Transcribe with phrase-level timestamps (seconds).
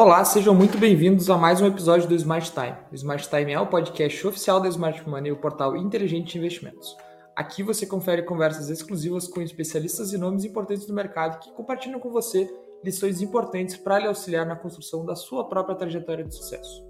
[0.00, 2.76] Olá, sejam muito bem-vindos a mais um episódio do Smart Time.
[2.92, 6.96] O Smart Time é o podcast oficial da Smart Money, o portal inteligente de investimentos.
[7.34, 12.12] Aqui você confere conversas exclusivas com especialistas e nomes importantes do mercado que compartilham com
[12.12, 12.48] você
[12.84, 16.86] lições importantes para lhe auxiliar na construção da sua própria trajetória de sucesso.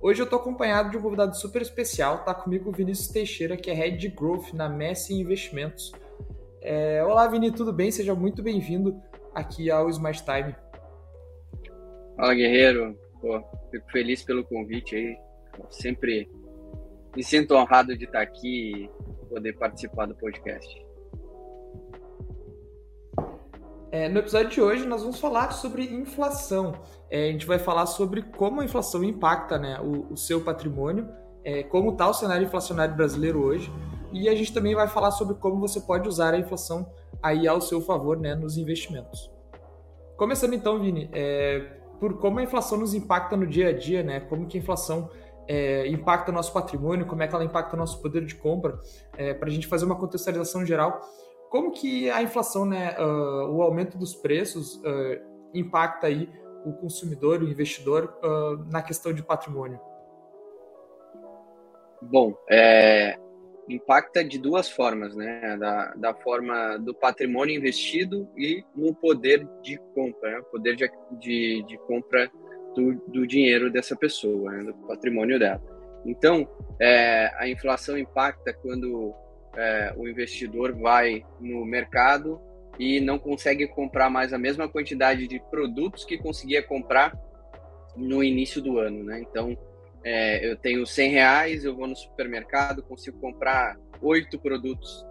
[0.00, 3.72] Hoje eu estou acompanhado de um convidado super especial, está comigo o Vinícius Teixeira, que
[3.72, 5.90] é Head de Growth na Messi Investimentos.
[6.62, 7.02] É...
[7.02, 7.90] Olá, Vini, tudo bem?
[7.90, 8.96] Seja muito bem-vindo
[9.34, 10.54] aqui ao Smart Time.
[12.16, 12.98] Fala, Guerreiro.
[13.20, 15.16] Pô, fico feliz pelo convite aí.
[15.68, 16.30] Sempre
[17.14, 18.90] me sinto honrado de estar aqui e
[19.28, 20.86] poder participar do podcast.
[23.92, 26.72] É, no episódio de hoje nós vamos falar sobre inflação.
[27.10, 31.08] É, a gente vai falar sobre como a inflação impacta né, o, o seu patrimônio,
[31.44, 33.70] é, como está o cenário inflacionário brasileiro hoje,
[34.12, 36.90] e a gente também vai falar sobre como você pode usar a inflação
[37.22, 39.30] aí ao seu favor né, nos investimentos.
[40.16, 44.20] Começando então, Vini, é, por como a inflação nos impacta no dia a dia, né?
[44.20, 45.10] Como que a inflação
[45.48, 48.80] é, impacta nosso patrimônio, como é que ela impacta nosso poder de compra,
[49.16, 51.00] é, para a gente fazer uma contextualização geral.
[51.50, 55.22] Como que a inflação, né, uh, o aumento dos preços uh,
[55.54, 56.28] impacta aí
[56.64, 59.80] o consumidor, o investidor uh, na questão de patrimônio?
[62.02, 63.18] Bom, é,
[63.68, 65.56] impacta de duas formas, né?
[65.58, 70.42] Da, da forma do patrimônio investido e no poder de compra, né?
[70.50, 72.30] poder de, de, de compra
[72.74, 74.64] do, do, dinheiro dessa pessoa, né?
[74.64, 75.62] do patrimônio dela.
[76.04, 76.48] Então,
[76.80, 79.12] é, a inflação impacta quando
[79.56, 82.40] é, o investidor vai no mercado
[82.78, 87.18] e não consegue comprar mais a mesma quantidade de produtos que conseguia comprar
[87.96, 89.20] no início do ano, né?
[89.20, 89.56] Então,
[90.08, 95.04] é, eu tenho 100 reais, eu vou no supermercado, consigo comprar oito produtos.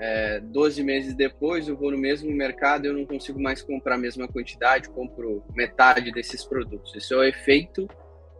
[0.00, 3.98] É, 12 meses depois, eu vou no mesmo mercado, eu não consigo mais comprar a
[3.98, 6.92] mesma quantidade, compro metade desses produtos.
[6.96, 7.86] Isso é o efeito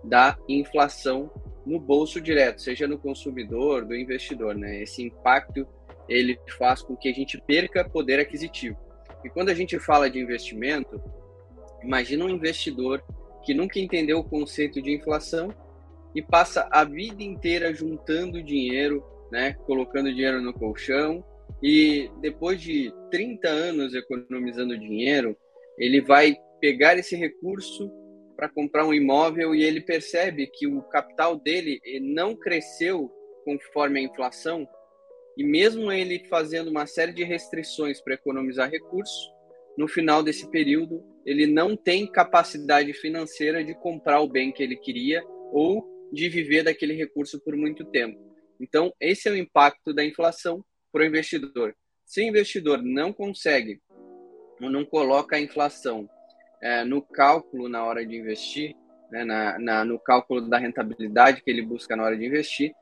[0.02, 1.30] da inflação
[1.64, 4.82] no bolso direto, seja no consumidor, do investidor, né?
[4.82, 5.64] Esse impacto
[6.08, 8.76] ele faz com que a gente perca poder aquisitivo.
[9.24, 11.00] E quando a gente fala de investimento,
[11.80, 13.04] imagina um investidor
[13.44, 15.54] que nunca entendeu o conceito de inflação
[16.14, 21.24] e passa a vida inteira juntando dinheiro, né, colocando dinheiro no colchão
[21.62, 25.36] e depois de 30 anos economizando dinheiro,
[25.78, 27.90] ele vai pegar esse recurso
[28.36, 33.10] para comprar um imóvel e ele percebe que o capital dele não cresceu
[33.44, 34.66] conforme a inflação
[35.36, 39.30] e mesmo ele fazendo uma série de restrições para economizar recursos,
[39.78, 44.76] no final desse período ele não tem capacidade financeira de comprar o bem que ele
[44.76, 45.22] queria
[45.52, 48.20] ou de viver daquele recurso por muito tempo.
[48.60, 51.74] Então, esse é o impacto da inflação para o investidor.
[52.04, 53.80] Se o investidor não consegue
[54.60, 56.08] ou não coloca a inflação
[56.62, 58.76] é, no cálculo na hora de investir,
[59.10, 62.72] né, na, na, no cálculo da rentabilidade que ele busca na hora de investir,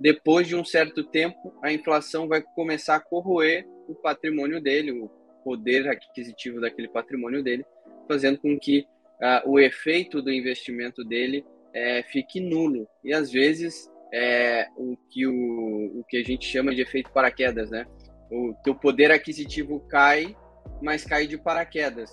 [0.00, 5.08] depois de um certo tempo, a inflação vai começar a corroer o patrimônio dele, o
[5.44, 7.64] poder aquisitivo daquele patrimônio dele,
[8.06, 8.86] fazendo com que
[9.20, 11.44] uh, o efeito do investimento dele
[11.78, 12.88] é, fique nulo.
[13.04, 17.70] E às vezes é o que, o, o que a gente chama de efeito paraquedas,
[17.70, 17.86] né?
[18.30, 20.36] O teu poder aquisitivo cai,
[20.82, 22.10] mas cai de paraquedas.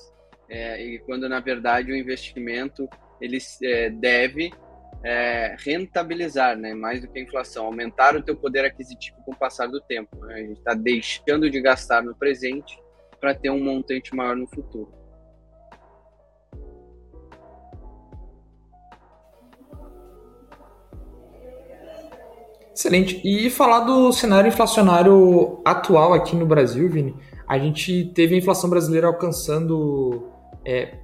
[0.48, 2.88] É, e quando na verdade o investimento
[3.20, 4.52] ele é, deve
[5.04, 6.74] é, rentabilizar, né?
[6.76, 10.16] Mais do que a inflação, aumentar o teu poder aquisitivo com o passar do tempo.
[10.26, 10.36] Né?
[10.36, 12.78] A gente está deixando de gastar no presente
[13.20, 14.94] para ter um montante maior no futuro.
[22.76, 23.22] Excelente.
[23.24, 27.16] E falar do cenário inflacionário atual aqui no Brasil, Vini,
[27.48, 30.28] a gente teve a inflação brasileira alcançando
[30.66, 30.98] é,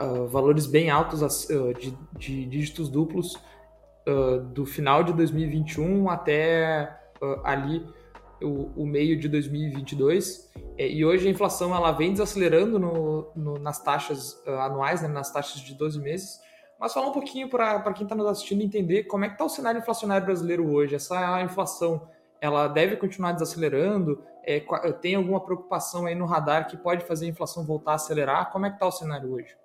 [0.00, 1.20] uh, valores bem altos
[1.50, 3.34] uh, de, de, dígitos duplos
[4.06, 6.96] uh, do final de 2021 até
[7.42, 7.84] ali
[8.40, 10.52] o, o, meio de 2022.
[10.78, 15.32] É, e hoje a inflação ela vem desacelerando no, no, nas taxas anuais, né, nas
[15.32, 16.38] taxas de 12 meses.
[16.78, 19.48] Mas falar um pouquinho para quem está nos assistindo entender como é que está o
[19.48, 20.94] cenário inflacionário brasileiro hoje.
[20.94, 22.08] Essa inflação,
[22.40, 24.22] ela deve continuar desacelerando?
[24.44, 24.60] É,
[24.92, 28.52] tem alguma preocupação aí no radar que pode fazer a inflação voltar a acelerar?
[28.52, 29.56] Como é que está o cenário hoje?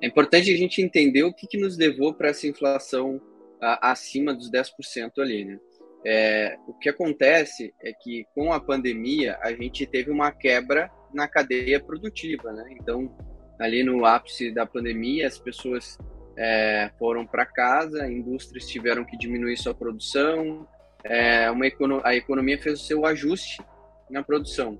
[0.00, 3.20] É importante a gente entender o que, que nos levou para essa inflação
[3.60, 5.60] a, acima dos 10% ali, né?
[6.04, 11.28] É, o que acontece é que com a pandemia a gente teve uma quebra na
[11.28, 12.74] cadeia produtiva, né?
[12.80, 13.14] Então
[13.58, 15.98] ali no ápice da pandemia, as pessoas
[16.36, 20.66] é, foram para casa, indústrias tiveram que diminuir sua produção,
[21.04, 21.64] é, uma
[22.04, 23.62] a economia fez o seu ajuste
[24.10, 24.78] na produção.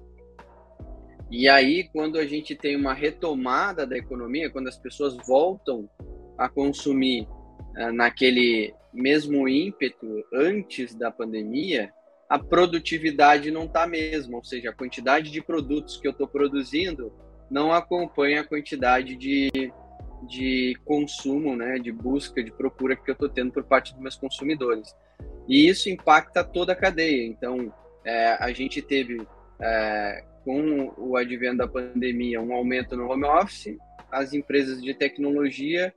[1.30, 5.88] E aí, quando a gente tem uma retomada da economia, quando as pessoas voltam
[6.36, 7.26] a consumir
[7.76, 11.90] uh, naquele mesmo ímpeto antes da pandemia,
[12.28, 17.10] a produtividade não está mesmo, ou seja, a quantidade de produtos que eu estou produzindo
[17.52, 19.50] não acompanha a quantidade de,
[20.26, 24.16] de consumo, né, de busca, de procura que eu estou tendo por parte dos meus
[24.16, 24.96] consumidores.
[25.46, 27.26] E isso impacta toda a cadeia.
[27.26, 27.72] Então,
[28.04, 29.20] é, a gente teve,
[29.60, 33.76] é, com o advento da pandemia, um aumento no home office,
[34.10, 35.94] as empresas de tecnologia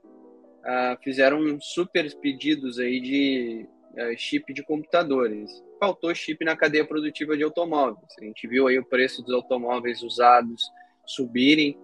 [0.62, 5.50] uh, fizeram super pedidos aí de uh, chip de computadores.
[5.78, 8.08] Faltou chip na cadeia produtiva de automóveis.
[8.18, 10.62] A gente viu aí o preço dos automóveis usados
[11.06, 11.78] subirem,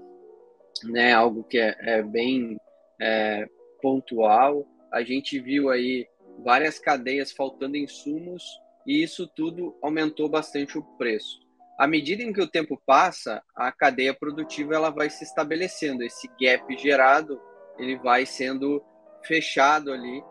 [0.85, 1.13] né?
[1.13, 2.59] Algo que é, é bem
[3.01, 3.47] é,
[3.81, 4.67] pontual.
[4.93, 6.07] A gente viu aí
[6.45, 8.43] várias cadeias faltando insumos
[8.87, 11.41] e isso tudo aumentou bastante o preço.
[11.79, 16.03] À medida em que o tempo passa, a cadeia produtiva ela vai se estabelecendo.
[16.03, 17.41] Esse gap gerado
[17.79, 18.83] ele vai sendo
[19.23, 20.23] fechado ali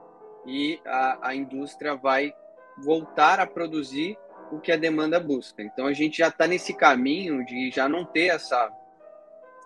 [0.45, 2.33] e a, a indústria vai
[2.83, 4.17] voltar a produzir
[4.51, 5.61] o que a demanda busca.
[5.61, 8.71] Então a gente já está nesse caminho de já não ter essa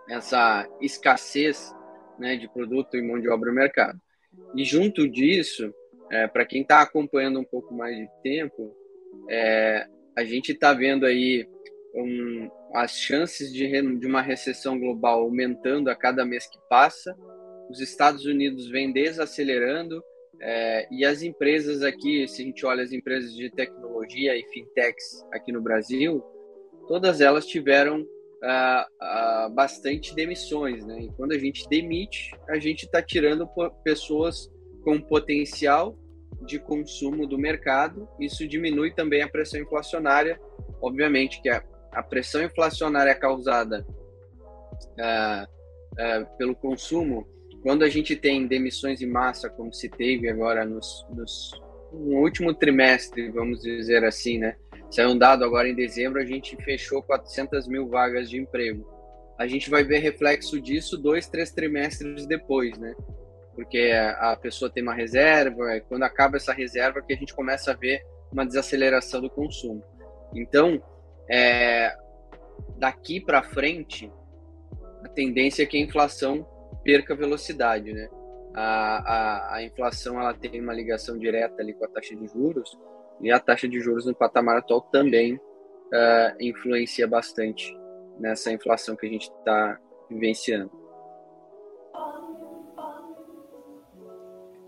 [0.10, 1.74] essa escassez
[2.20, 4.00] né, de produto e mão de obra no mercado.
[4.56, 5.74] E junto disso,
[6.12, 8.76] é, para quem está acompanhando um pouco mais de tempo,
[9.30, 11.48] é, a gente está vendo aí
[11.94, 13.68] um, as chances de,
[13.98, 17.16] de uma recessão global aumentando a cada mês que passa
[17.70, 20.04] os Estados Unidos vem desacelerando
[20.40, 25.26] é, e as empresas aqui, se a gente olha as empresas de tecnologia e fintechs
[25.32, 26.24] aqui no Brasil,
[26.88, 28.06] todas elas tiveram
[28.46, 31.02] ah, ah, bastante demissões, né?
[31.02, 33.50] E quando a gente demite, a gente está tirando
[33.84, 34.50] pessoas
[34.84, 35.98] com potencial
[36.46, 38.08] de consumo do mercado.
[38.20, 40.40] Isso diminui também a pressão inflacionária.
[40.82, 43.86] Obviamente que a, a pressão inflacionária causada
[45.00, 45.48] ah
[46.38, 47.26] pelo consumo
[47.66, 51.52] quando a gente tem demissões em massa, como se teve agora nos, nos,
[51.92, 54.56] no último trimestre, vamos dizer assim, né?
[54.96, 58.88] Saiu um dado agora em dezembro, a gente fechou 400 mil vagas de emprego.
[59.38, 62.96] A gente vai ver reflexo disso dois, três trimestres depois, né?
[63.54, 67.72] Porque a pessoa tem uma reserva, e quando acaba essa reserva que a gente começa
[67.72, 69.84] a ver uma desaceleração do consumo.
[70.34, 70.82] Então,
[71.30, 71.94] é,
[72.78, 74.10] daqui para frente,
[75.04, 76.48] a tendência é que a inflação
[76.86, 78.08] perca velocidade, né?
[78.54, 82.72] A, a, a inflação ela tem uma ligação direta ali com a taxa de juros
[83.22, 85.40] e a taxa de juros no patamar atual também uh,
[86.40, 87.76] influencia bastante
[88.20, 89.80] nessa inflação que a gente está
[90.10, 90.72] vivenciando.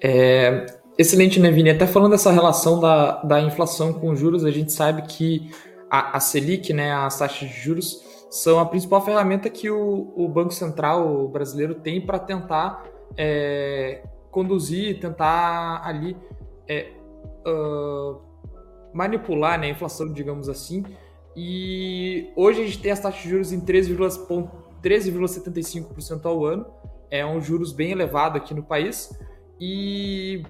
[0.01, 0.65] É,
[0.97, 1.69] excelente, né, Vini?
[1.69, 5.49] Até falando dessa relação da, da inflação com juros, a gente sabe que
[5.89, 10.27] a, a Selic, né, as taxas de juros, são a principal ferramenta que o, o
[10.27, 12.85] Banco Central brasileiro tem para tentar
[13.15, 16.15] é, conduzir, tentar ali
[16.67, 16.91] é,
[17.47, 18.26] uh,
[18.94, 20.83] manipular né, a inflação, digamos assim.
[21.35, 26.66] E hoje a gente tem as taxas de juros em 13,75% ao ano.
[27.09, 29.18] É um juros bem elevado aqui no país.
[29.59, 30.44] E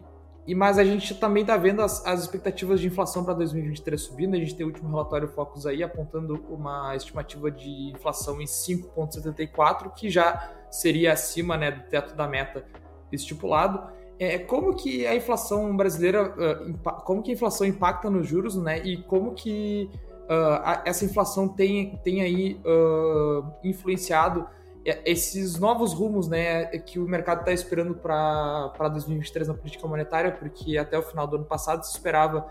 [0.48, 4.34] e mas a gente também está vendo as, as, expectativas de inflação para 2023 subindo.
[4.34, 9.94] A gente tem o último relatório Focus aí apontando uma estimativa de inflação em 5,74,
[9.94, 12.64] que já seria acima né, do teto da meta
[13.12, 13.92] estipulado.
[14.20, 18.80] É, como que a inflação brasileira, uh, como que a inflação impacta nos juros, né?
[18.84, 19.90] E como que
[20.24, 24.48] uh, essa inflação tem, tem aí uh, influenciado
[24.88, 30.32] é, esses novos rumos né, que o mercado está esperando para 2023 na política monetária,
[30.32, 32.50] porque até o final do ano passado se esperava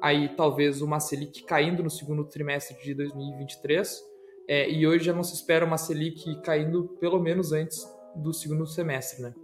[0.00, 4.04] aí talvez uma Selic caindo no segundo trimestre de 2023,
[4.46, 8.66] é, e hoje já não se espera uma Selic caindo pelo menos antes do segundo
[8.66, 9.34] semestre, né?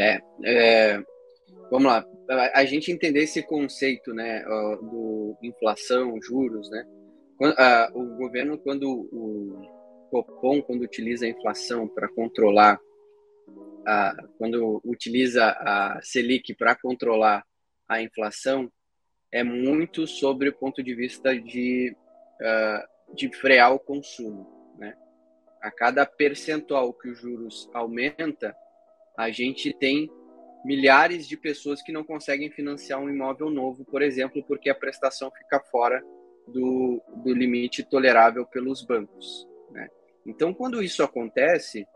[0.00, 1.04] É, é
[1.70, 2.04] vamos lá,
[2.54, 6.84] a gente entender esse conceito, né, do inflação, juros, né,
[7.94, 12.78] o governo quando o Copom, quando utiliza a inflação para controlar,
[13.86, 17.44] a, quando utiliza a Selic para controlar
[17.88, 18.70] a inflação,
[19.32, 21.96] é muito sobre o ponto de vista de,
[22.40, 24.74] uh, de frear o consumo.
[24.76, 24.96] Né?
[25.62, 28.54] A cada percentual que os juros aumenta,
[29.16, 30.10] a gente tem
[30.64, 35.30] milhares de pessoas que não conseguem financiar um imóvel novo, por exemplo, porque a prestação
[35.30, 36.02] fica fora
[36.46, 39.46] do, do limite tolerável pelos bancos.
[39.70, 39.88] Né?
[40.26, 41.86] Então, quando isso acontece,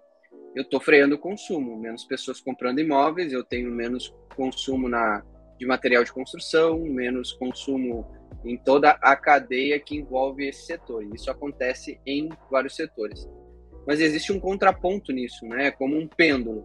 [0.55, 5.23] eu estou freando o consumo, menos pessoas comprando imóveis, eu tenho menos consumo na,
[5.59, 8.07] de material de construção, menos consumo
[8.45, 11.05] em toda a cadeia que envolve esse setor.
[11.15, 13.29] Isso acontece em vários setores.
[13.87, 15.71] Mas existe um contraponto nisso, né?
[15.71, 16.65] Como um pêndulo.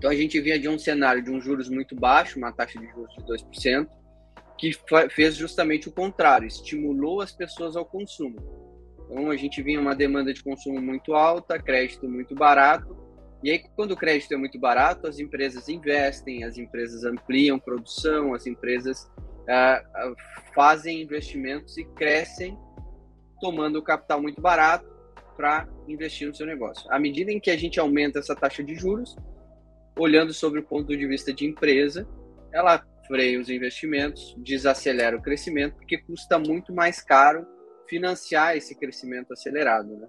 [0.00, 2.86] Então a gente vinha de um cenário de um juros muito baixo, uma taxa de
[2.86, 3.86] juros de 2%,
[4.56, 4.72] que
[5.10, 8.38] fez justamente o contrário, estimulou as pessoas ao consumo.
[9.04, 12.96] Então a gente vinha uma demanda de consumo muito alta, crédito muito barato,
[13.44, 18.32] e aí quando o crédito é muito barato, as empresas investem, as empresas ampliam produção,
[18.32, 20.16] as empresas uh,
[20.54, 22.58] fazem investimentos e crescem
[23.38, 24.88] tomando o capital muito barato
[25.36, 26.90] para investir no seu negócio.
[26.90, 29.14] À medida em que a gente aumenta essa taxa de juros,
[30.00, 32.08] olhando sobre o ponto de vista de empresa,
[32.52, 37.46] ela freia os investimentos, desacelera o crescimento, porque custa muito mais caro
[37.88, 39.96] financiar esse crescimento acelerado.
[39.96, 40.08] Né?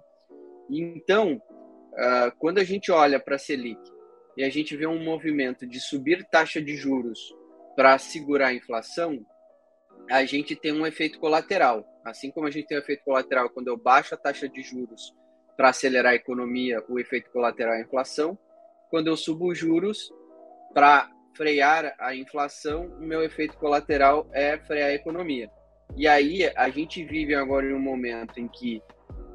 [0.70, 3.80] Então, uh, quando a gente olha para a Selic
[4.36, 7.18] e a gente vê um movimento de subir taxa de juros
[7.76, 9.18] para segurar a inflação,
[10.10, 11.84] a gente tem um efeito colateral.
[12.04, 15.12] Assim como a gente tem um efeito colateral quando eu baixo a taxa de juros
[15.56, 18.38] para acelerar a economia, o efeito colateral é a inflação.
[18.92, 20.12] Quando eu subo os juros
[20.74, 25.50] para frear a inflação, o meu efeito colateral é frear a economia.
[25.96, 28.82] E aí a gente vive agora em um momento em que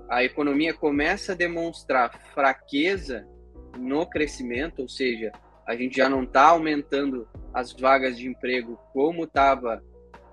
[0.08, 3.28] a economia começa a demonstrar fraqueza
[3.76, 5.32] no crescimento, ou seja,
[5.68, 9.82] a gente já não está aumentando as vagas de emprego como estava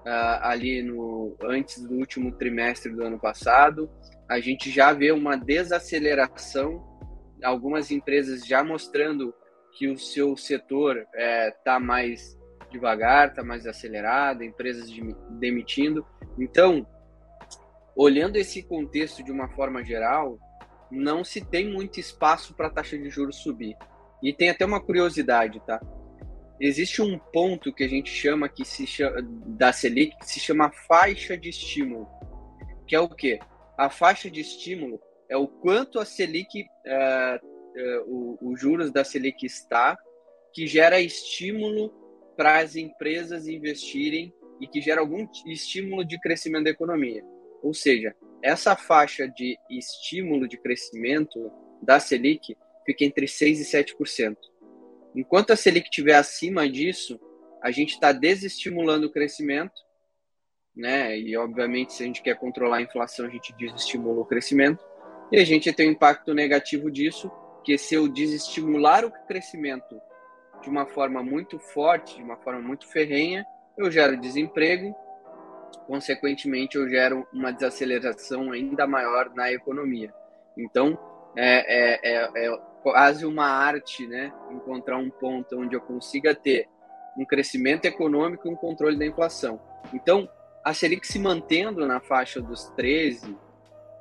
[0.05, 3.91] uh, ali no antes do último trimestre do ano passado.
[4.29, 6.94] A gente já vê uma desaceleração,
[7.43, 9.35] algumas empresas já mostrando
[9.73, 12.39] que o seu setor está é, tá mais
[12.71, 14.89] devagar, está mais acelerado, empresas
[15.31, 16.07] demitindo.
[16.39, 16.87] Então,
[17.97, 20.39] olhando esse contexto de uma forma geral,
[20.91, 23.77] não se tem muito espaço para a taxa de juros subir.
[24.23, 25.81] E tem até uma curiosidade, tá?
[26.61, 30.71] existe um ponto que a gente chama que se chama, da Selic que se chama
[30.71, 32.09] faixa de estímulo,
[32.87, 33.39] que é o quê?
[33.77, 39.05] A faixa de estímulo é o quanto a Selic, uh, uh, o, o juros da
[39.05, 39.97] Selic está,
[40.53, 41.93] que gera estímulo
[42.37, 47.25] para as empresas investirem e que gera algum estímulo de crescimento da economia.
[47.63, 51.51] Ou seja, essa faixa de estímulo de crescimento
[51.83, 54.37] da Selic fica entre 6% e 7%.
[55.15, 57.19] Enquanto a Selic estiver acima disso,
[57.63, 59.81] a gente está desestimulando o crescimento,
[60.77, 61.19] né?
[61.19, 64.85] E obviamente, se a gente quer controlar a inflação, a gente desestimula o crescimento.
[65.33, 67.31] E a gente tem um impacto negativo disso,
[67.63, 70.01] que se eu desestimular o crescimento
[70.63, 73.45] de uma forma muito forte, de uma forma muito ferrenha,
[73.77, 74.95] eu gero desemprego,
[75.87, 80.13] consequentemente eu gero uma desaceleração ainda maior na economia.
[80.57, 80.99] Então,
[81.37, 84.33] é, é, é, é quase uma arte, né?
[84.51, 86.69] Encontrar um ponto onde eu consiga ter
[87.17, 89.61] um crescimento econômico e um controle da inflação.
[89.93, 90.29] Então,
[90.65, 93.37] a Selic se mantendo na faixa dos 13,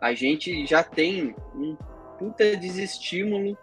[0.03, 1.77] a gente já tem um
[2.19, 3.57] puta desestímulo uh,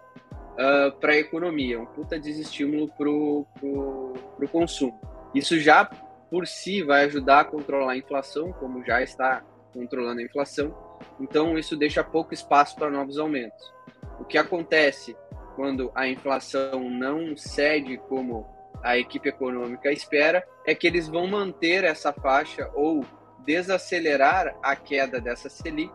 [0.59, 4.99] ah, para a economia, um puta desestímulo para o consumo.
[5.35, 5.85] Isso já
[6.31, 9.45] por si vai ajudar a controlar a inflação, como já está
[9.75, 10.75] controlando a inflação.
[11.21, 13.71] Então, isso deixa pouco espaço para novos aumentos.
[14.19, 15.15] O que acontece
[15.57, 18.49] quando a inflação não cede como
[18.83, 23.05] a equipe econômica espera é que eles vão manter essa faixa ou
[23.45, 25.93] desacelerar a queda dessa Selic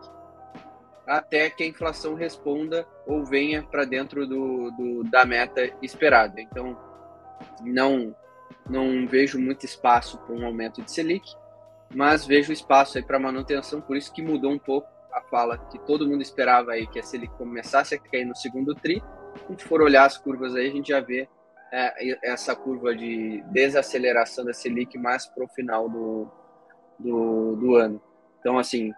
[1.06, 6.40] até que a inflação responda ou venha para dentro do, do, da meta esperada.
[6.40, 6.78] Então,
[7.60, 8.14] não,
[8.68, 11.34] não vejo muito espaço para um aumento de Selic,
[11.94, 15.78] mas vejo espaço aí para manutenção, por isso que mudou um pouco a fala que
[15.78, 19.02] todo mundo esperava aí que a Selic começasse a cair no segundo tri.
[19.34, 21.26] A gente for olhar as curvas aí, a gente já vê
[21.72, 26.28] é, essa curva de desaceleração da Selic mais para o final do,
[26.98, 28.00] do, do, ano.
[28.38, 28.92] Então, assim,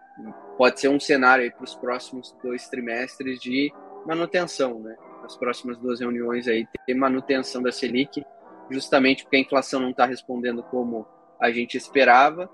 [0.57, 3.73] pode ser um cenário aí para os próximos dois trimestres de
[4.07, 4.97] manutenção, né?
[5.25, 8.25] As próximas duas reuniões aí, ter manutenção da Selic,
[8.71, 11.07] justamente porque a inflação não está respondendo como
[11.41, 12.51] a gente esperava,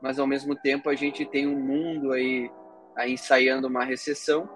[0.00, 2.50] mas ao mesmo tempo a gente tem um mundo aí
[3.06, 4.48] ensaiando uma recessão,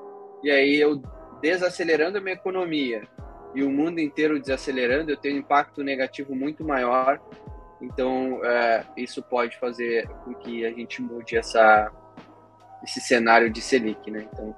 [0.42, 1.00] e aí eu
[1.40, 3.06] desacelerando a minha economia
[3.54, 7.20] e o mundo inteiro desacelerando, eu tenho um impacto negativo muito maior.
[7.80, 11.92] Então, é, isso pode fazer com que a gente mude essa,
[12.84, 14.26] esse cenário de Selic, né?
[14.32, 14.54] Então,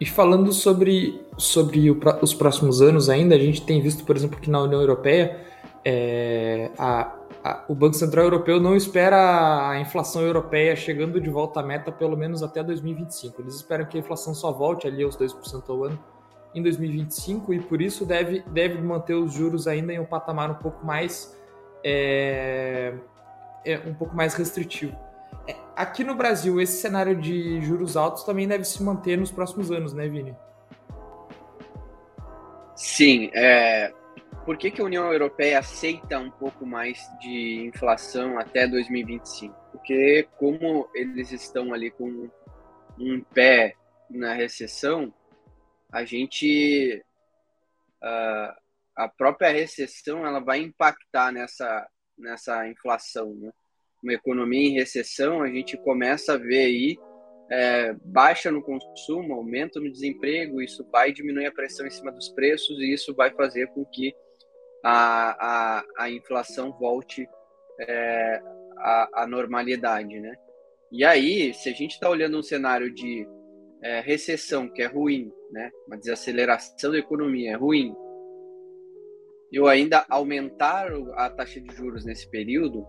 [0.00, 4.38] e falando sobre, sobre o, os próximos anos ainda, a gente tem visto, por exemplo,
[4.38, 5.44] que na União Europeia
[5.84, 7.12] é, a,
[7.68, 12.16] o Banco Central Europeu não espera a inflação europeia chegando de volta à meta pelo
[12.16, 13.42] menos até 2025.
[13.42, 15.98] Eles esperam que a inflação só volte ali aos 2% ao ano
[16.54, 20.54] em 2025 e por isso deve, deve manter os juros ainda em um patamar um
[20.54, 21.36] pouco mais
[21.84, 22.94] é,
[23.64, 24.96] é, um pouco mais restritivo.
[25.78, 29.94] Aqui no Brasil, esse cenário de juros altos também deve se manter nos próximos anos,
[29.94, 30.36] né, Vini?
[32.74, 33.30] Sim.
[33.32, 33.94] É...
[34.44, 39.54] Por que, que a União Europeia aceita um pouco mais de inflação até 2025?
[39.70, 42.28] Porque como eles estão ali com
[42.98, 43.76] um pé
[44.10, 45.14] na recessão,
[45.92, 47.00] a gente
[48.02, 48.52] uh,
[48.96, 51.86] a própria recessão ela vai impactar nessa
[52.18, 53.52] nessa inflação, né?
[54.02, 56.98] Uma economia em recessão, a gente começa a ver aí
[57.50, 62.28] é, baixa no consumo, aumento no desemprego, isso vai diminuir a pressão em cima dos
[62.28, 64.14] preços e isso vai fazer com que
[64.84, 67.28] a, a, a inflação volte
[67.80, 68.40] é,
[68.76, 70.36] à, à normalidade, né?
[70.90, 73.26] E aí, se a gente está olhando um cenário de
[73.82, 75.70] é, recessão, que é ruim, né?
[75.86, 77.94] uma desaceleração da economia é ruim,
[79.52, 82.86] eu ainda aumentar a taxa de juros nesse período,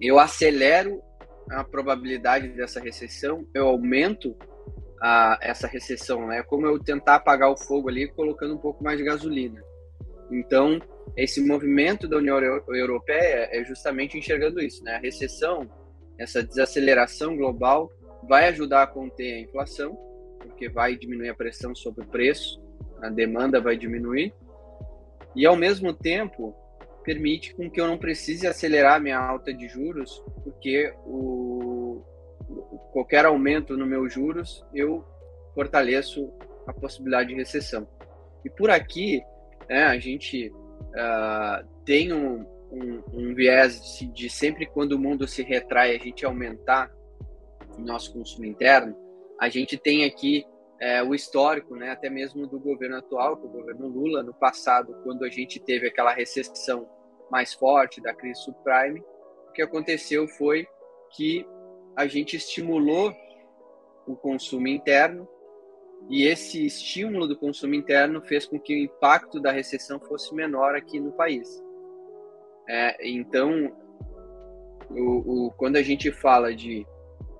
[0.00, 1.02] eu acelero
[1.50, 4.36] a probabilidade dessa recessão, eu aumento
[5.00, 6.42] a, essa recessão, né?
[6.42, 9.60] Como eu tentar apagar o fogo ali colocando um pouco mais de gasolina.
[10.30, 10.78] Então,
[11.16, 12.38] esse movimento da União
[12.68, 14.94] Europeia é justamente enxergando isso, né?
[14.94, 15.68] A recessão,
[16.18, 17.90] essa desaceleração global
[18.28, 19.96] vai ajudar a conter a inflação,
[20.38, 22.62] porque vai diminuir a pressão sobre o preço,
[23.02, 24.32] a demanda vai diminuir,
[25.34, 26.54] e ao mesmo tempo
[27.04, 32.02] permite com que eu não precise acelerar minha alta de juros, porque o,
[32.92, 35.04] qualquer aumento no meu juros eu
[35.54, 36.32] fortaleço
[36.66, 37.88] a possibilidade de recessão.
[38.44, 39.22] E por aqui,
[39.68, 45.26] né, a gente uh, tem um, um, um viés de, de, sempre quando o mundo
[45.26, 46.90] se retrai, a gente aumentar
[47.76, 48.96] o nosso consumo interno.
[49.40, 50.44] A gente tem aqui
[50.80, 55.24] é, o histórico, né, até mesmo do governo atual, do governo Lula, no passado, quando
[55.24, 56.88] a gente teve aquela recessão
[57.30, 59.00] mais forte da crise subprime,
[59.48, 60.66] o que aconteceu foi
[61.10, 61.46] que
[61.94, 63.14] a gente estimulou
[64.06, 65.28] o consumo interno
[66.08, 70.74] e esse estímulo do consumo interno fez com que o impacto da recessão fosse menor
[70.74, 71.62] aqui no país.
[72.66, 73.76] É, então,
[74.88, 76.86] o, o, quando a gente fala de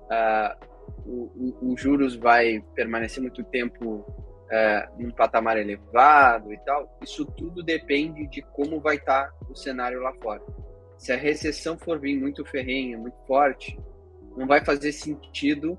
[0.03, 0.70] uh,
[1.05, 4.05] o, o, o juros vai permanecer muito tempo
[4.51, 9.55] é, num patamar elevado e tal, isso tudo depende de como vai estar tá o
[9.55, 10.41] cenário lá fora.
[10.97, 13.79] Se a recessão for vir muito ferrenha, muito forte,
[14.35, 15.77] não vai fazer sentido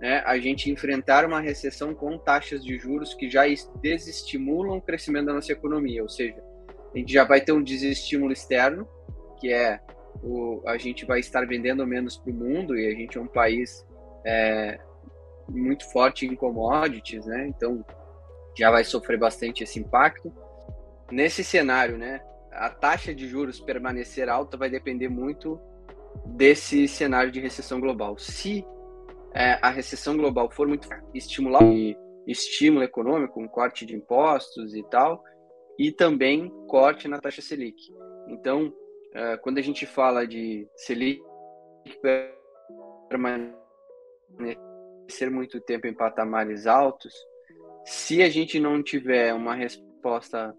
[0.00, 3.44] né, a gente enfrentar uma recessão com taxas de juros que já
[3.80, 6.42] desestimulam o crescimento da nossa economia, ou seja,
[6.94, 8.88] a gente já vai ter um desestímulo externo,
[9.40, 9.80] que é
[10.22, 13.26] o, a gente vai estar vendendo menos para o mundo e a gente é um
[13.26, 13.86] país
[14.24, 14.78] é,
[15.48, 17.46] muito forte em commodities, né?
[17.48, 17.84] Então
[18.56, 20.32] já vai sofrer bastante esse impacto.
[21.10, 22.20] Nesse cenário, né,
[22.52, 25.60] a taxa de juros permanecer alta vai depender muito
[26.26, 28.18] desse cenário de recessão global.
[28.18, 28.64] Se
[29.34, 31.62] é, a recessão global for muito estimular
[32.26, 35.22] estímulo econômico, um corte de impostos e tal,
[35.78, 37.80] e também corte na taxa Selic.
[38.28, 38.72] Então,
[39.14, 41.20] é, quando a gente fala de Selic
[43.08, 43.57] permanecer
[45.08, 47.14] ser muito tempo em patamares altos,
[47.84, 50.54] se a gente não tiver uma resposta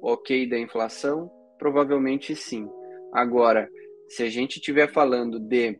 [0.00, 2.68] ok da inflação, provavelmente sim.
[3.12, 3.68] Agora,
[4.08, 5.78] se a gente estiver falando de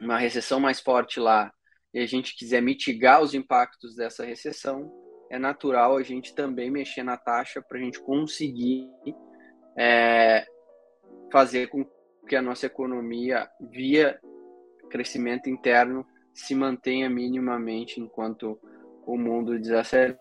[0.00, 1.52] uma recessão mais forte lá
[1.92, 4.90] e a gente quiser mitigar os impactos dessa recessão,
[5.30, 8.86] é natural a gente também mexer na taxa para a gente conseguir
[9.76, 10.46] é,
[11.32, 11.84] fazer com
[12.28, 14.20] que a nossa economia, via
[14.90, 18.58] crescimento interno, se mantenha minimamente enquanto
[19.06, 20.18] o mundo desacelera.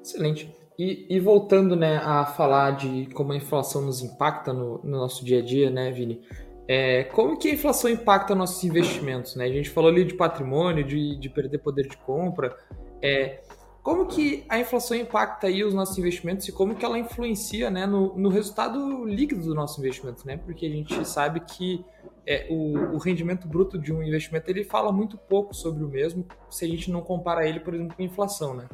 [0.00, 0.54] Excelente.
[0.78, 5.22] E, e, voltando né, a falar de como a inflação nos impacta no, no nosso
[5.24, 6.22] dia a dia, né, Vini?
[6.66, 9.36] É, como que a inflação impacta nossos investimentos?
[9.36, 9.44] Né?
[9.44, 12.56] A gente falou ali de patrimônio, de, de perder poder de compra.
[13.02, 13.42] É,
[13.82, 17.86] como que a inflação impacta aí os nossos investimentos e como que ela influencia né,
[17.86, 20.36] no, no resultado líquido do nosso investimento, né?
[20.36, 21.82] Porque a gente sabe que
[22.26, 26.26] é, o, o, rendimento bruto de um investimento ele fala muito pouco sobre o mesmo
[26.50, 28.68] se a gente não compara ele, por exemplo, com a inflação, né?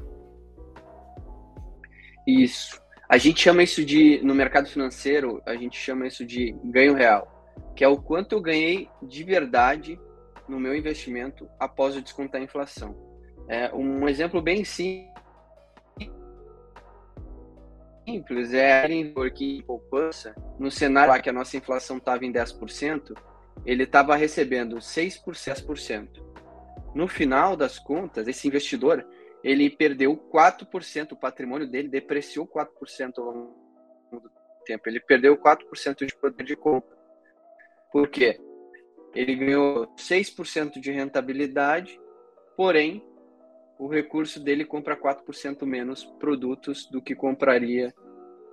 [2.26, 2.82] Isso.
[3.08, 7.54] A gente chama isso de, no mercado financeiro, a gente chama isso de ganho real,
[7.76, 10.00] que é o quanto eu ganhei de verdade
[10.48, 13.05] no meu investimento após eu descontar a inflação.
[13.48, 15.08] É, um exemplo bem simples
[18.52, 18.86] é
[19.34, 23.16] que poupança, no cenário lá que a nossa inflação estava em 10%,
[23.64, 26.24] ele estava recebendo 6 por 6%.
[26.94, 29.06] No final das contas, esse investidor,
[29.42, 33.54] ele perdeu 4%, o patrimônio dele depreciou 4% ao longo
[34.10, 34.30] do
[34.64, 34.88] tempo.
[34.88, 36.96] Ele perdeu 4% de poder de compra.
[37.92, 38.40] Por quê?
[39.14, 42.00] Ele ganhou 6% de rentabilidade,
[42.56, 43.04] porém,
[43.78, 47.94] o recurso dele compra 4% menos produtos do que compraria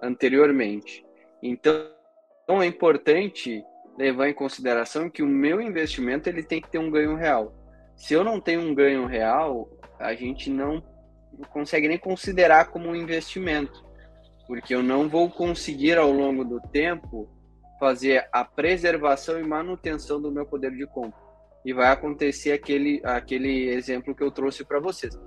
[0.01, 1.05] anteriormente.
[1.41, 3.63] Então, é importante
[3.97, 7.53] levar em consideração que o meu investimento ele tem que ter um ganho real.
[7.95, 10.83] Se eu não tenho um ganho real, a gente não
[11.51, 13.83] consegue nem considerar como um investimento,
[14.47, 17.29] porque eu não vou conseguir ao longo do tempo
[17.79, 21.22] fazer a preservação e manutenção do meu poder de compra.
[21.65, 25.17] E vai acontecer aquele, aquele exemplo que eu trouxe para vocês,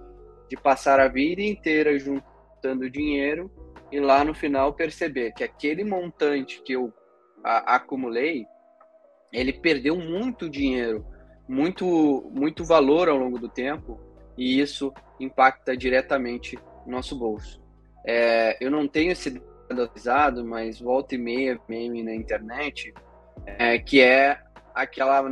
[0.48, 3.50] de passar a vida inteira juntando dinheiro
[3.90, 6.92] e lá no final perceber que aquele montante que eu
[7.42, 8.46] a, acumulei,
[9.32, 11.06] ele perdeu muito dinheiro,
[11.48, 14.00] muito, muito valor ao longo do tempo,
[14.36, 17.62] e isso impacta diretamente no nosso bolso.
[18.04, 22.92] É, eu não tenho esse dado atualizado, mas volta e meia meme na internet,
[23.46, 24.38] é, que é
[24.74, 25.22] aquela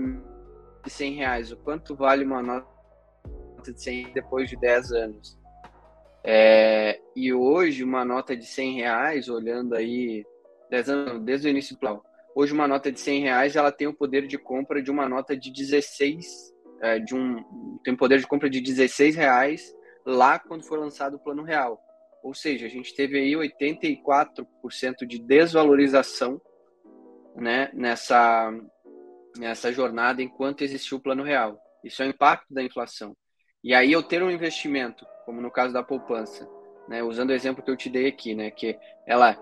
[0.85, 2.68] de 100 reais, o quanto vale uma nota
[3.73, 5.38] de 100 depois de 10 anos.
[6.23, 10.25] É, e hoje uma nota de 100 reais, olhando aí
[10.70, 12.03] 10 anos, desde o início do plano,
[12.35, 15.37] hoje uma nota de 100 reais ela tem o poder de compra de uma nota
[15.37, 17.42] de 16 é, de um
[17.85, 21.81] tem poder de compra de 16 reais lá quando foi lançado o plano real
[22.23, 26.40] ou seja a gente teve aí 84% de desvalorização
[27.37, 28.53] né nessa
[29.37, 33.16] nessa jornada enquanto existiu o plano real isso é o impacto da inflação
[33.62, 36.49] e aí eu ter um investimento como no caso da poupança
[36.88, 39.37] né usando o exemplo que eu te dei aqui né que ela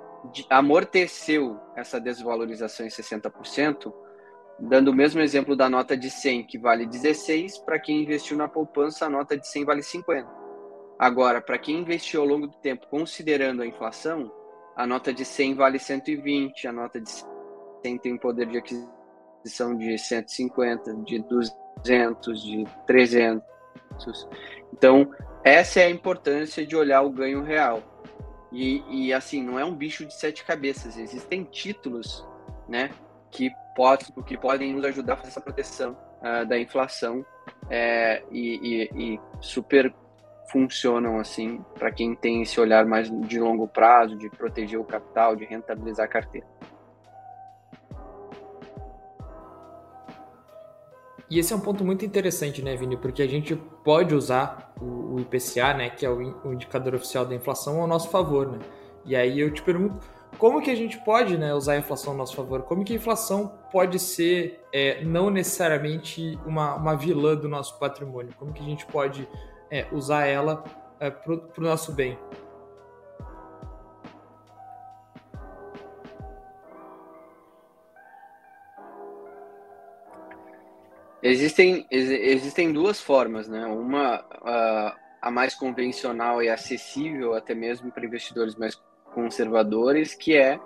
[0.49, 3.93] amorteceu essa desvalorização em 60%,
[4.59, 8.49] dando o mesmo exemplo da nota de 100, que vale 16, para quem investiu na
[8.49, 10.29] poupança, a nota de 100 vale 50.
[10.99, 14.33] Agora, para quem investiu ao longo do tempo, considerando a inflação,
[14.77, 19.02] a nota de 100 vale 120, a nota de 100 tem poder de aquisição
[19.77, 23.43] de 150, de 200, de 300.
[24.73, 25.11] Então,
[25.45, 27.83] essa é a importância de olhar o ganho real.
[28.51, 30.99] E, e, assim, não é um bicho de sete cabeças.
[30.99, 32.27] Existem títulos,
[32.69, 32.91] né,
[33.31, 37.25] que, pode, que podem nos ajudar a fazer essa proteção uh, da inflação
[37.71, 39.93] é, e, e, e, super
[40.51, 45.35] funcionam assim para quem tem esse olhar mais de longo prazo, de proteger o capital,
[45.35, 46.47] de rentabilizar a carteira.
[51.33, 52.95] E esse é um ponto muito interessante, né, Vini?
[52.95, 57.35] Porque a gente pode usar o, IPCA, né, que é o, o, indicador oficial da
[57.35, 58.59] inflação, ao nosso favor, né?
[59.07, 59.97] E aí eu te pergunto,
[60.37, 62.61] como que a gente pode né, usar a inflação ao nosso favor?
[62.65, 68.35] Como que a inflação pode ser é, não necessariamente uma, uma vilã do nosso patrimônio?
[68.39, 69.27] Como que a gente pode
[69.71, 70.63] é, usar ela
[71.01, 72.19] é, para o nosso bem?
[81.23, 83.65] Existem, existem duas formas, né?
[83.67, 88.81] Uma, a, a mais convencional e acessível até mesmo para investidores mais
[89.15, 90.59] conservadores, que é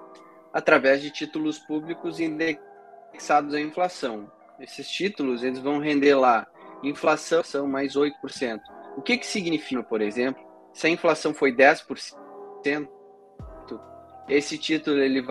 [0.53, 4.31] através de títulos públicos indexados à inflação.
[4.59, 6.47] Esses títulos eles vão render lá
[6.83, 8.61] inflação são mais 8%.
[8.97, 10.43] O que, que significa, por exemplo,
[10.73, 12.89] se a inflação foi 10%,
[14.29, 15.27] esse título ele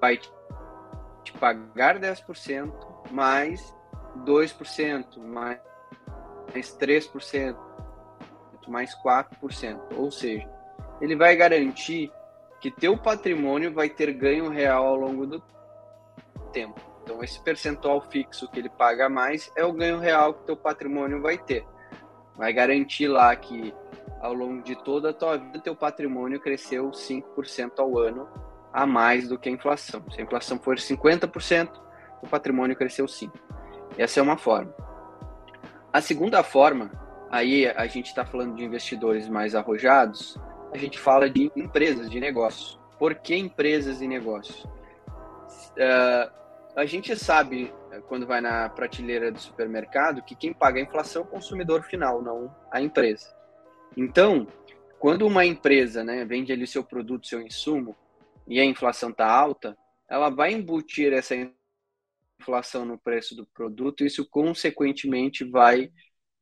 [0.00, 2.72] vai te pagar 10%
[3.10, 3.74] mais
[4.18, 5.58] 2%, mais
[6.54, 7.56] 3%,
[8.68, 9.80] mais 4%.
[9.96, 10.48] Ou seja,
[11.00, 12.12] ele vai garantir
[12.60, 15.42] que teu patrimônio vai ter ganho real ao longo do
[16.52, 16.80] tempo.
[17.02, 21.20] Então, esse percentual fixo que ele paga mais é o ganho real que teu patrimônio
[21.20, 21.66] vai ter.
[22.36, 23.74] Vai garantir lá que
[24.20, 28.26] ao longo de toda a tua vida teu patrimônio cresceu 5% ao ano
[28.72, 30.02] a mais do que a inflação.
[30.10, 31.70] Se a inflação for 50%,
[32.22, 33.30] o patrimônio cresceu 5%.
[33.96, 34.74] Essa é uma forma.
[35.92, 36.90] A segunda forma,
[37.30, 40.36] aí a gente está falando de investidores mais arrojados,
[40.72, 42.78] a gente fala de empresas, de negócios.
[42.98, 44.64] Por que empresas e negócios?
[44.64, 46.30] Uh,
[46.74, 47.72] a gente sabe,
[48.08, 52.20] quando vai na prateleira do supermercado, que quem paga a inflação é o consumidor final,
[52.20, 53.32] não a empresa.
[53.96, 54.48] Então,
[54.98, 57.94] quando uma empresa né, vende ali seu produto, seu insumo,
[58.46, 59.76] e a inflação está alta,
[60.08, 61.34] ela vai embutir essa
[62.44, 65.90] inflação no preço do produto, isso consequentemente vai,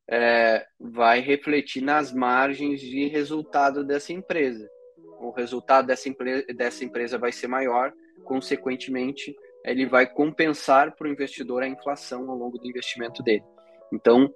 [0.09, 4.69] é, vai refletir nas margens de resultado dessa empresa.
[5.21, 7.93] O resultado dessa, empresa, dessa empresa vai ser maior,
[8.25, 13.43] consequentemente, ele vai compensar para o investidor a inflação ao longo do investimento dele.
[13.93, 14.29] Então,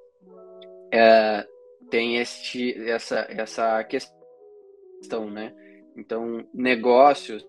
[0.92, 1.46] é,
[1.90, 5.54] tem este, essa, essa questão, né?
[5.98, 7.46] Então, negócios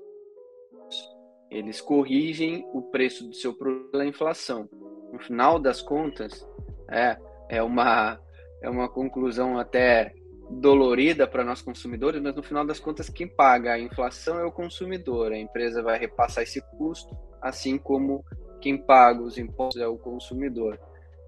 [1.50, 4.68] eles corrigem o preço do seu produto pela inflação.
[5.12, 6.46] No final das contas,
[6.90, 7.16] é,
[7.48, 8.20] é, uma,
[8.62, 10.14] é uma conclusão até
[10.50, 14.52] dolorida para nós consumidores, mas no final das contas, quem paga a inflação é o
[14.52, 15.32] consumidor.
[15.32, 18.24] A empresa vai repassar esse custo, assim como
[18.60, 20.78] quem paga os impostos é o consumidor.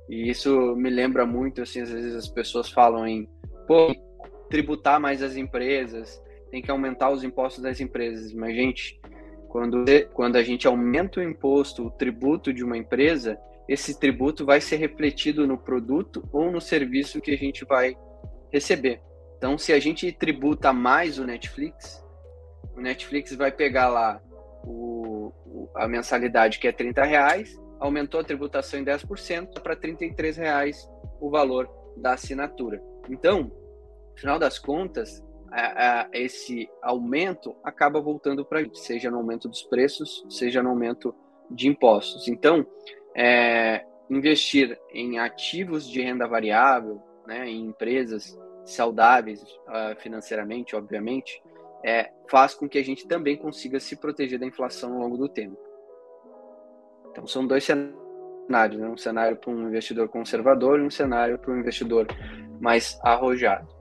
[0.08, 3.28] E isso me lembra muito, assim, às vezes as pessoas falam em
[3.66, 3.94] pô,
[4.48, 8.32] tributar mais as empresas, tem que aumentar os impostos das empresas.
[8.32, 9.00] Mas, gente,
[9.50, 9.84] quando,
[10.14, 14.76] quando a gente aumenta o imposto, o tributo de uma empresa, esse tributo vai ser
[14.76, 17.96] refletido no produto ou no serviço que a gente vai
[18.52, 19.02] receber.
[19.36, 22.04] Então, se a gente tributa mais o Netflix,
[22.76, 24.20] o Netflix vai pegar lá
[24.64, 25.32] o,
[25.74, 30.88] a mensalidade que é 30 reais, aumentou a tributação em 10% para 33 reais
[31.20, 32.80] o valor da assinatura.
[33.08, 39.10] Então, no final das contas, a, a, esse aumento acaba voltando para a gente, seja
[39.10, 41.14] no aumento dos preços, seja no aumento
[41.50, 42.28] de impostos.
[42.28, 42.66] Então,
[43.14, 51.42] é, investir em ativos de renda variável, né, em empresas saudáveis uh, financeiramente, obviamente,
[51.84, 55.28] é, faz com que a gente também consiga se proteger da inflação ao longo do
[55.28, 55.56] tempo.
[57.10, 58.88] Então, são dois cenários: né?
[58.88, 62.06] um cenário para um investidor conservador e um cenário para um investidor
[62.60, 63.79] mais arrojado.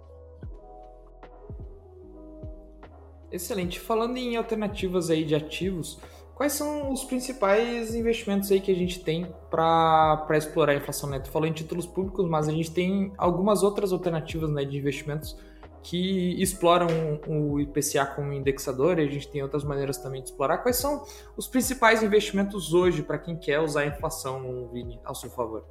[3.31, 3.79] Excelente.
[3.79, 5.99] Falando em alternativas aí de ativos,
[6.33, 11.29] quais são os principais investimentos aí que a gente tem para explorar a inflação neta?
[11.29, 15.37] Falou em títulos públicos, mas a gente tem algumas outras alternativas né, de investimentos
[15.81, 16.87] que exploram
[17.27, 20.57] o IPCA como indexador, e a gente tem outras maneiras também de explorar.
[20.57, 21.05] Quais são
[21.37, 25.65] os principais investimentos hoje para quem quer usar a inflação, Vini, ao seu favor?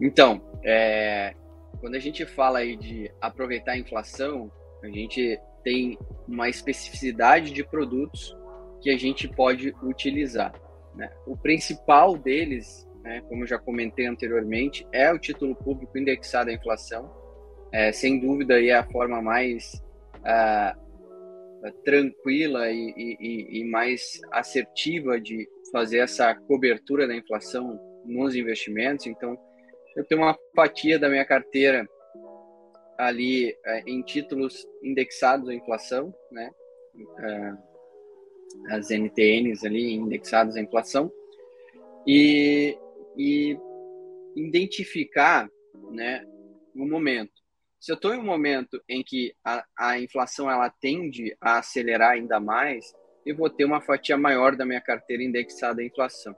[0.00, 1.34] Então, é,
[1.80, 4.50] quando a gente fala aí de aproveitar a inflação,
[4.82, 8.36] a gente tem uma especificidade de produtos
[8.80, 10.52] que a gente pode utilizar.
[10.94, 11.10] Né?
[11.26, 16.52] O principal deles, né, como eu já comentei anteriormente, é o título público indexado à
[16.52, 17.10] inflação,
[17.72, 19.80] é, sem dúvida é a forma mais
[20.18, 29.06] uh, tranquila e, e, e, mais assertiva de fazer essa cobertura da inflação nos investimentos.
[29.06, 29.38] Então,
[29.96, 31.88] eu tenho uma fatia da minha carteira
[33.06, 36.50] ali uh, em títulos indexados à inflação, né?
[36.94, 37.70] Uh,
[38.68, 41.10] as NTNs ali indexadas à inflação
[42.06, 42.76] e,
[43.16, 43.56] e
[44.34, 45.48] identificar,
[45.92, 46.26] né,
[46.74, 47.40] o momento
[47.80, 52.10] se eu estou em um momento em que a, a inflação ela tende a acelerar
[52.10, 56.36] ainda mais, eu vou ter uma fatia maior da minha carteira indexada à inflação.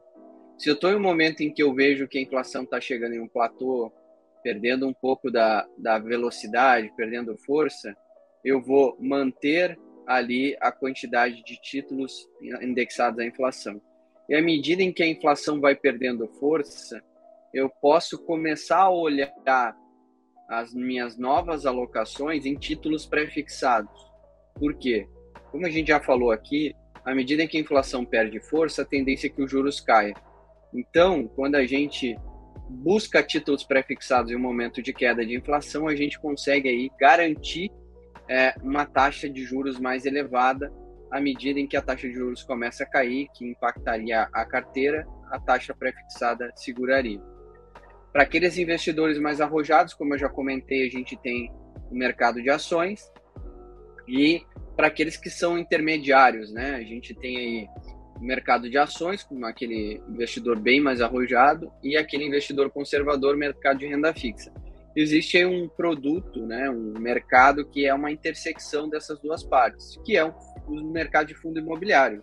[0.56, 3.14] Se eu estou em um momento em que eu vejo que a inflação está chegando
[3.14, 3.92] em um platô,
[4.42, 7.96] perdendo um pouco da, da velocidade, perdendo força,
[8.44, 12.28] eu vou manter ali a quantidade de títulos
[12.60, 13.80] indexados à inflação.
[14.28, 17.02] E à medida em que a inflação vai perdendo força,
[17.52, 19.76] eu posso começar a olhar
[20.48, 24.10] as minhas novas alocações em títulos pré-fixados.
[24.54, 25.08] Por quê?
[25.50, 26.74] Como a gente já falou aqui,
[27.04, 30.14] à medida que a inflação perde força, a tendência é que os juros caia.
[30.72, 32.16] Então, quando a gente
[32.68, 37.70] busca títulos pré-fixados em um momento de queda de inflação, a gente consegue aí garantir
[38.28, 40.72] é, uma taxa de juros mais elevada
[41.10, 45.06] à medida em que a taxa de juros começa a cair, que impactaria a carteira,
[45.30, 47.20] a taxa pré-fixada seguraria.
[48.12, 51.50] Para aqueles investidores mais arrojados, como eu já comentei, a gente tem
[51.90, 53.10] o mercado de ações.
[54.08, 54.42] E
[54.76, 56.74] para aqueles que são intermediários, né?
[56.74, 57.68] A gente tem aí
[58.20, 63.86] mercado de ações, como aquele investidor bem mais arrojado, e aquele investidor conservador, mercado de
[63.86, 64.52] renda fixa.
[64.94, 70.24] Existe um produto, né, um mercado que é uma intersecção dessas duas partes, que é
[70.24, 70.34] o,
[70.66, 72.22] o mercado de fundo imobiliário.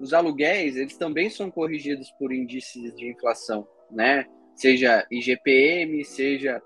[0.00, 4.26] Os aluguéis, eles também são corrigidos por índices de inflação, né?
[4.58, 6.60] seja IGPM, seja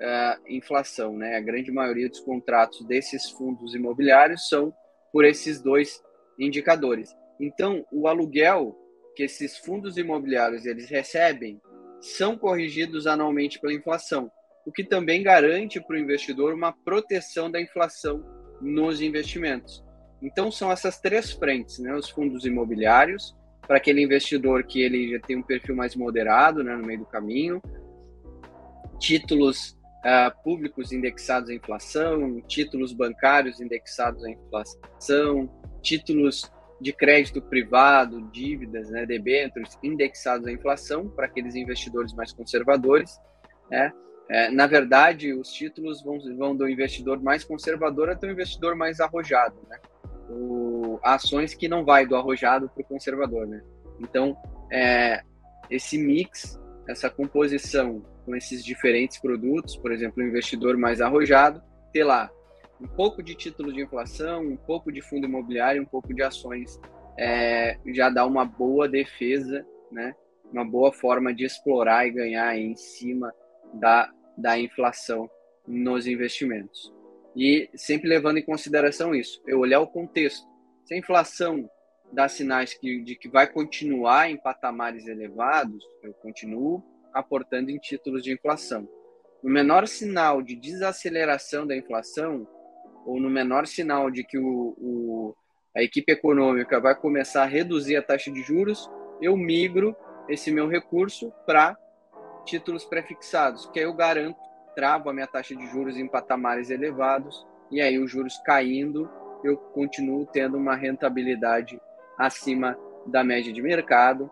[0.00, 1.16] uh, inflação.
[1.16, 1.36] Né?
[1.36, 4.72] A grande maioria dos contratos desses fundos imobiliários são
[5.12, 6.02] por esses dois
[6.38, 7.14] indicadores.
[7.40, 8.76] Então, o aluguel
[9.16, 11.60] que esses fundos imobiliários eles recebem
[12.00, 14.30] são corrigidos anualmente pela inflação,
[14.66, 18.24] o que também garante para o investidor uma proteção da inflação
[18.60, 19.82] nos investimentos.
[20.22, 21.94] Então, são essas três frentes, né?
[21.94, 23.34] os fundos imobiliários,
[23.66, 27.06] para aquele investidor que ele já tem um perfil mais moderado né, no meio do
[27.06, 27.62] caminho,
[28.98, 35.48] títulos uh, públicos indexados à inflação, títulos bancários indexados à inflação,
[35.80, 43.18] títulos de crédito privado, dívidas, né, debêntures indexados à inflação para aqueles investidores mais conservadores,
[43.70, 43.92] né?
[44.28, 49.00] É, na verdade, os títulos vão, vão do investidor mais conservador até o investidor mais
[49.00, 49.76] arrojado, né?
[50.30, 53.60] o, ações que não vai do arrojado para o conservador, né?
[53.98, 54.36] Então,
[54.70, 55.22] é,
[55.68, 61.62] esse mix, essa composição com esses diferentes produtos, por exemplo, o investidor mais arrojado,
[61.92, 62.30] ter lá
[62.80, 66.80] um pouco de título de inflação, um pouco de fundo imobiliário, um pouco de ações,
[67.18, 70.14] é, já dá uma boa defesa, né?
[70.52, 73.32] Uma boa forma de explorar e ganhar em cima
[73.74, 75.30] da, da inflação
[75.66, 76.92] nos investimentos.
[77.36, 80.46] E sempre levando em consideração isso, eu olhar o contexto.
[80.84, 81.70] Se a inflação
[82.12, 88.22] dá sinais que, de que vai continuar em patamares elevados, eu continuo aportando em títulos
[88.22, 88.88] de inflação.
[89.42, 92.46] No menor sinal de desaceleração da inflação,
[93.04, 95.36] ou no menor sinal de que o, o,
[95.76, 99.94] a equipe econômica vai começar a reduzir a taxa de juros, eu migro
[100.28, 101.76] esse meu recurso para
[102.44, 104.38] títulos prefixados, que aí eu garanto,
[104.74, 109.10] travo a minha taxa de juros em patamares elevados, e aí os juros caindo,
[109.44, 111.80] eu continuo tendo uma rentabilidade
[112.18, 114.30] acima da média de mercado,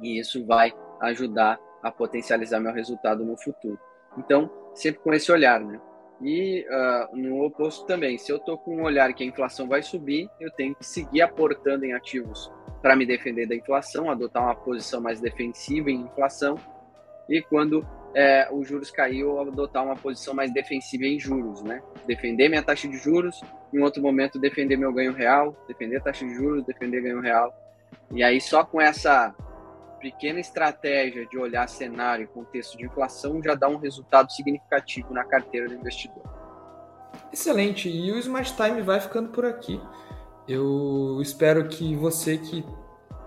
[0.00, 3.78] e isso vai ajudar a potencializar meu resultado no futuro.
[4.16, 5.80] Então, sempre com esse olhar, né?
[6.22, 9.82] E uh, no oposto também, se eu estou com um olhar que a inflação vai
[9.82, 12.50] subir, eu tenho que seguir aportando em ativos
[12.80, 16.56] para me defender da inflação, adotar uma posição mais defensiva em inflação.
[17.28, 21.82] E quando é, os juros cair, eu adotar uma posição mais defensiva em juros, né?
[22.06, 23.40] Defender minha taxa de juros,
[23.72, 27.52] em outro momento defender meu ganho real, defender a taxa de juros, defender ganho real.
[28.10, 29.34] E aí só com essa
[30.04, 35.24] pequena estratégia de olhar cenário e contexto de inflação já dá um resultado significativo na
[35.24, 36.22] carteira do investidor.
[37.32, 37.88] Excelente.
[37.88, 39.80] E o Smart Time vai ficando por aqui.
[40.46, 42.62] Eu espero que você que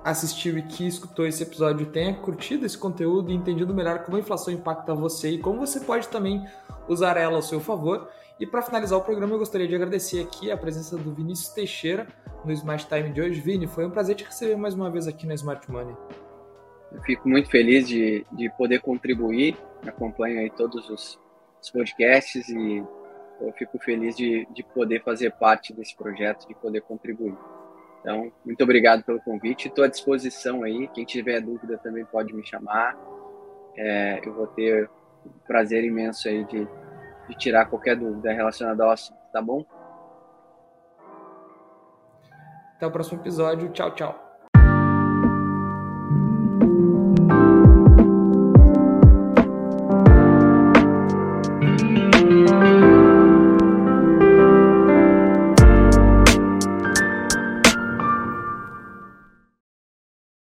[0.04, 4.20] assistiu e que escutou esse episódio tenha curtido esse conteúdo e entendido melhor como a
[4.20, 6.46] inflação impacta você e como você pode também
[6.88, 8.08] usar ela ao seu favor.
[8.40, 12.08] E para finalizar o programa, eu gostaria de agradecer aqui a presença do Vinícius Teixeira
[12.46, 13.42] no Smart Time de hoje.
[13.42, 15.96] Vini, foi um prazer te receber mais uma vez aqui na Smart Money.
[16.91, 21.19] Eu fico muito feliz de, de poder contribuir, acompanho aí todos os,
[21.62, 22.84] os podcasts e
[23.39, 27.36] eu fico feliz de, de poder fazer parte desse projeto, de poder contribuir.
[28.02, 32.45] Então, muito obrigado pelo convite, estou à disposição aí, quem tiver dúvida também pode me
[32.45, 32.97] chamar,
[33.76, 34.89] é, eu vou ter
[35.26, 36.67] um prazer imenso aí de,
[37.28, 39.65] de tirar qualquer dúvida relacionada ao assunto, tá bom?
[42.76, 44.27] Até o próximo episódio, tchau, tchau.